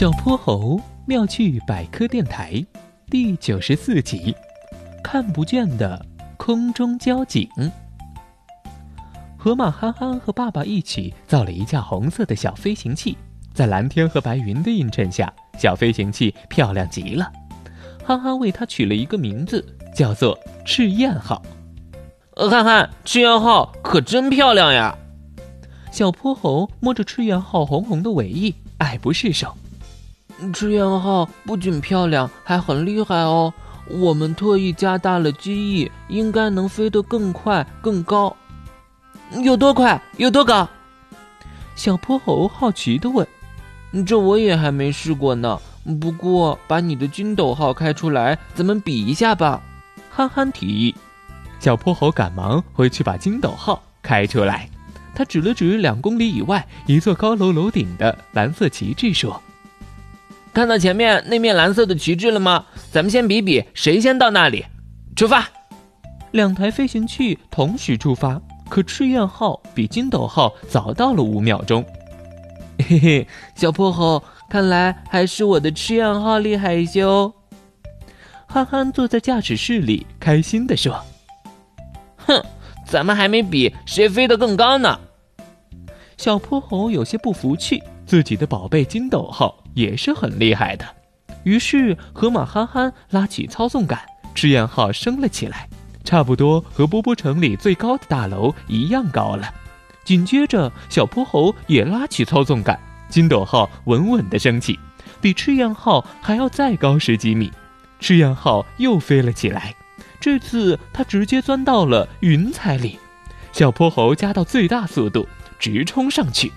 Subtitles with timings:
[0.00, 2.64] 小泼猴妙趣百科电台
[3.10, 4.34] 第九十四集：
[5.04, 6.02] 看不见的
[6.38, 7.46] 空中交警。
[9.36, 13.14] 河马憨憨和爸爸一起造了一架红色的小飞行器，
[13.52, 17.30] 在蓝天和白云的映衬下，小飞行器漂亮极了。
[18.02, 19.62] 憨憨为它取了一个名字，
[19.94, 21.42] 叫做“赤焰号”。
[22.50, 24.96] 憨憨，赤焰号可真漂亮呀！
[25.92, 29.54] 小泼猴摸着赤焰号红红的尾翼，爱不释手。
[30.52, 33.52] 赤焰号不仅漂亮，还很厉害哦。
[33.86, 38.36] 我们特意加大了机翼，应该能飞得更快、更高。
[39.42, 40.00] 有多快？
[40.16, 40.68] 有多高？
[41.74, 43.26] 小泼猴好奇地问。
[44.06, 45.58] 这我也还没试过呢。
[46.00, 49.60] 不过，把你的筋斗号开出来，咱们比一下吧。
[50.10, 50.94] 憨憨提议。
[51.58, 54.68] 小泼猴赶忙回去把筋斗号开出来。
[55.14, 59.42] 他指了指两公里以外一座高楼楼顶的蓝色旗帜，说
[60.52, 62.66] ：“看到前面那面蓝色的旗帜了吗？
[62.90, 64.64] 咱们先比比谁先到那里。
[65.14, 65.48] 出发！”
[66.32, 71.84] 两台飞行器同时出发，可赤焰号比筋斗号早到了五秒钟。
[72.88, 77.32] 嘿嘿，小泼猴，看来还是我的赤焰号厉害一些哦。
[78.46, 81.00] 憨憨坐在驾驶室里，开心地说
[82.16, 82.42] ：“哼。”
[82.86, 84.98] 咱们还没比谁飞得更高呢。
[86.16, 90.84] 小泼猴有些不服气，自己的宝贝筋斗号也是很厉害的。
[91.44, 94.00] 于是河马憨憨拉起操纵杆，
[94.34, 95.68] 赤焰号升了起来，
[96.02, 99.54] 差不多和波波城里最高的大楼一样高了。
[100.02, 102.76] 紧接着，小泼猴也拉起操纵杆，
[103.08, 104.76] 筋斗号稳稳地升起，
[105.20, 107.52] 比赤焰号还要再高十几米。
[108.00, 109.72] 赤焰号又飞了起来。
[110.18, 112.98] 这次它直接钻到了云彩里，
[113.52, 115.28] 小泼猴加到最大速度，
[115.60, 116.50] 直冲上去，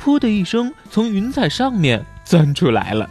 [0.00, 3.08] 噗的一声从云彩上面钻出来了。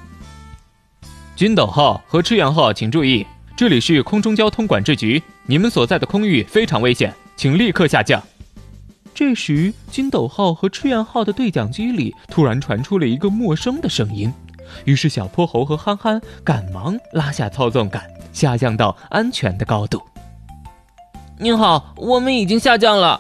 [1.36, 8.22] 筋斗号和赤焰号，请注意，这里是空中交通管制局，你们所在的空域非常危险，请立刻下降。
[9.14, 14.34] 这时，筋斗号和赤焰号的对讲机里突然传出了一个陌生的声音，
[14.86, 18.02] 于是小泼猴和憨憨赶忙拉下操纵杆。
[18.32, 20.02] 下降到安全的高度。
[21.40, 23.20] 您好，我们已经下降了。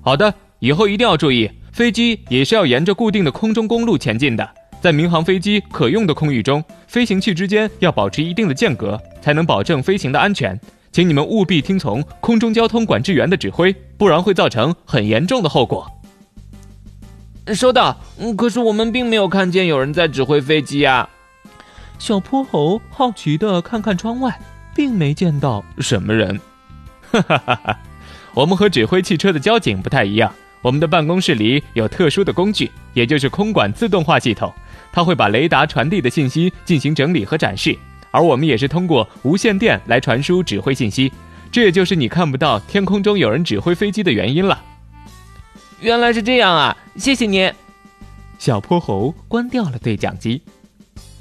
[0.00, 4.48] 好的，以后一定要注意，飞机也是要沿着固定的空中公路前进的。
[4.80, 10.58] 在民航飞机可用的空域中，飞行器之间要保持一定的间隔，才能保证飞行的安全。
[10.90, 15.86] 请你们务必听从空中交通管制员的指挥，不然会造成很严重的后果。
[17.54, 17.96] 收到。
[18.18, 21.08] 嗯，可是我们并没有看见有人在指挥飞机呀。
[21.98, 24.40] 小泼猴好奇地看看窗外，
[24.74, 26.40] 并没见到什么人。
[27.12, 27.78] 哈哈哈哈！
[28.34, 34.52] 我们和指挥汽车的交警不太一样，我们的办公室里有特殊的工具，也就是空管自动化系统，
[34.92, 37.76] 它会把雷达传递的信息进行整理和展示，
[38.10, 41.10] 而我们也是通过无线电来传输指挥信息。
[41.50, 44.62] 这也就是你看不到天空中有人指挥飞机的原因了。
[45.80, 46.76] 原来是这样啊！
[46.96, 47.50] 谢谢您。
[48.38, 50.42] 小泼猴关掉了对讲机。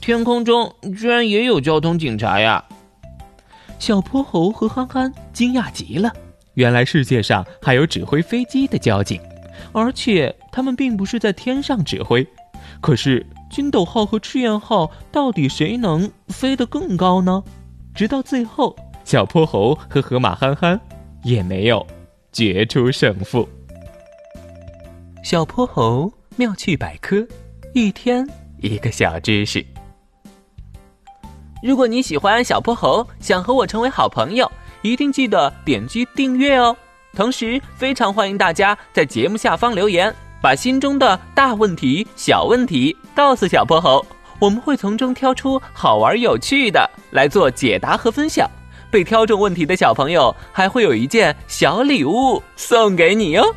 [0.01, 2.63] 天空中居然也有交通警察呀！
[3.79, 6.13] 小泼猴和憨憨惊讶极了。
[6.55, 9.21] 原来世界上还有指挥飞机的交警，
[9.71, 12.25] 而且他们并不是在天上指挥。
[12.81, 17.43] 可是筋斗号和赤焰号到底谁能飞得更高呢？
[17.95, 20.79] 直到最后，小泼猴和河马憨憨
[21.23, 21.85] 也没有
[22.31, 23.47] 决出胜负。
[25.23, 27.27] 小泼猴妙趣百科，
[27.73, 28.25] 一天
[28.59, 29.65] 一个小知识。
[31.61, 34.49] 如果你喜欢小泼猴，想和我成为好朋友，
[34.81, 36.75] 一定记得点击订阅哦。
[37.15, 44.05] 同时，非常欢迎大家在节目下方留言，把心中的大问题、小问题告诉小泼猴，
[44.39, 48.49] 我们会从中挑出好玩有趣的来做解答和分享。
[48.91, 53.55] 被挑中问题的小朋友还会有一件小礼物送给你哟。